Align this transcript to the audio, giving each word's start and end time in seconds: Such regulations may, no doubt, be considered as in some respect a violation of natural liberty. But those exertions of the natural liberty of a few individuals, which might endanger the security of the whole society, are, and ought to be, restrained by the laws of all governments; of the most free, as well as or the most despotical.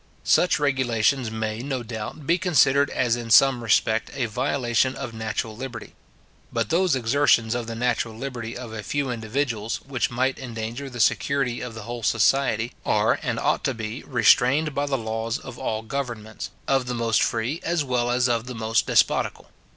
Such 0.23 0.57
regulations 0.59 1.29
may, 1.29 1.59
no 1.59 1.83
doubt, 1.83 2.25
be 2.25 2.39
considered 2.39 2.89
as 2.89 3.15
in 3.15 3.29
some 3.29 3.61
respect 3.61 4.09
a 4.15 4.25
violation 4.25 4.95
of 4.95 5.13
natural 5.13 5.55
liberty. 5.55 5.93
But 6.51 6.71
those 6.71 6.95
exertions 6.95 7.53
of 7.53 7.67
the 7.67 7.75
natural 7.75 8.15
liberty 8.17 8.57
of 8.57 8.73
a 8.73 8.81
few 8.81 9.11
individuals, 9.11 9.79
which 9.87 10.09
might 10.09 10.39
endanger 10.39 10.89
the 10.89 10.99
security 10.99 11.61
of 11.61 11.75
the 11.75 11.83
whole 11.83 12.01
society, 12.01 12.71
are, 12.83 13.19
and 13.21 13.37
ought 13.39 13.63
to 13.65 13.75
be, 13.75 14.01
restrained 14.05 14.73
by 14.73 14.87
the 14.87 14.97
laws 14.97 15.37
of 15.37 15.59
all 15.59 15.83
governments; 15.83 16.49
of 16.67 16.87
the 16.87 16.95
most 16.95 17.21
free, 17.21 17.59
as 17.61 17.83
well 17.83 18.09
as 18.09 18.27
or 18.27 18.41
the 18.41 18.55
most 18.55 18.87
despotical. 18.87 19.51